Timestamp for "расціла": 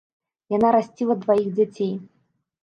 0.75-1.17